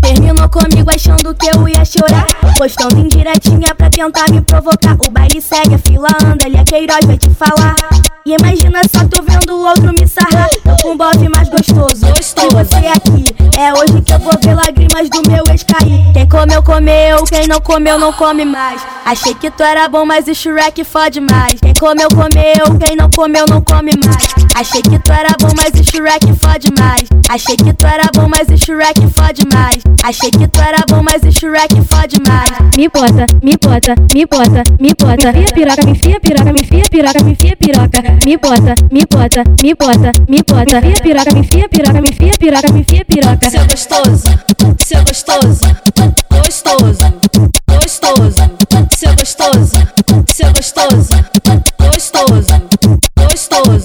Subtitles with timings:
[0.00, 2.26] Terminou comigo achando que eu ia chorar.
[2.56, 4.96] Postando em direitinha pra tentar me provocar.
[5.06, 7.74] O baile segue, a fila anda, ele é Queiroz, vai te falar.
[8.26, 10.48] E imagina só tu vendo o outro me sarrar.
[10.62, 12.06] Tô com um mais gostoso.
[12.06, 12.46] gostoso.
[12.46, 13.24] E você aqui,
[13.58, 16.12] é hoje que eu vou ver lágrimas do meu ex cair
[16.44, 17.24] comeu, comeu.
[17.24, 18.80] Quem não comeu, não come mais.
[19.04, 21.54] Achei que tu era bom, mas o Shrek fode mais.
[21.60, 22.78] Quem comeu, comeu.
[22.84, 24.34] Quem não comeu, não come mais.
[24.54, 27.02] Achei que tu era bom, mas o Shrek fode mais.
[27.28, 29.82] Achei que tu era bom, mas o Shrek fode mais.
[30.02, 32.50] Achei que tu era bom, mas o Shrek fode mais.
[32.76, 35.32] Me bota, me bota, me bota, me bota.
[35.32, 38.02] Me enfia piroca, me enfia piroca, me enfia piroca, me enfia piroca.
[38.24, 40.80] Me bota, me bota, me bota, me bota.
[40.80, 43.50] Me enfia piroca, me enfia piroca, me enfia piroca, me enfia piroca.
[43.50, 44.24] Seu gostoso,
[44.78, 46.33] seu gostoso, gostoso,
[50.32, 51.08] seu gostoso,
[51.78, 52.62] gostoso,
[53.16, 53.84] gostoso.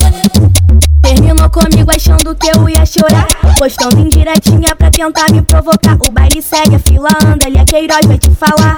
[1.02, 3.27] Terminou comigo achando que eu ia chorar.
[3.58, 5.98] Postando indiretinha pra tentar me provocar.
[6.08, 8.75] O baile segue, a fila anda, ele é Queiroz, vai te falar.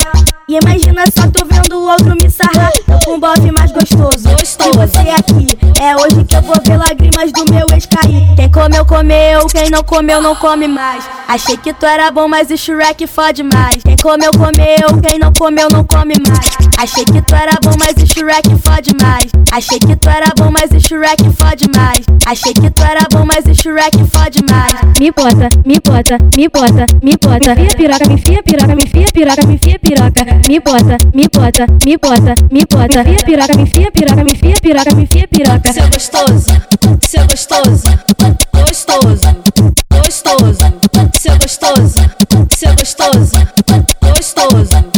[0.47, 2.71] E imagina só tu vendo o outro me sarrar.
[3.07, 4.20] Um bofe mais gostoso.
[4.73, 5.47] Você aqui.
[5.81, 8.35] É hoje que eu vou ver lágrimas do meu ex cair.
[8.35, 9.47] Quem comeu, comeu.
[9.47, 11.03] Quem não comeu, não come mais.
[11.27, 13.77] Achei que tu era bom, mas o Shrek fode mais.
[13.83, 15.01] Quem comeu, comeu.
[15.07, 16.61] Quem não comeu, não come mais.
[16.77, 19.31] Achei que tu era bom, mas o Shrek fode mais.
[19.51, 21.99] Achei que tu era bom, mas o Shrek fode mais.
[22.25, 24.73] Achei que tu era bom, mas o Shrek fode mais.
[24.99, 27.55] Me bota, me bota, me bota, me bota.
[27.55, 30.25] Me enfia piroca, me enfia piroca, me enfia piroca, me enfia piroca.
[30.47, 33.03] Me bota, me bota, me bota, me bota.
[33.03, 35.73] Me enfia piroca, me enfia piroca, me enfia piroca, me enfia piroca.
[35.73, 36.45] Seu gostoso,
[37.01, 37.89] seu gostoso,
[38.53, 39.35] gostoso,
[39.89, 40.65] gostoso,
[41.19, 41.95] seu gostoso,
[42.49, 43.47] seu gostoso,
[44.01, 44.90] gostoso.